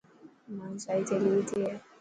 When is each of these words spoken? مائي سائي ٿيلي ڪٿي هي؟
مائي 0.55 0.75
سائي 0.83 1.01
ٿيلي 1.07 1.29
ڪٿي 1.37 1.59
هي؟ 1.67 1.73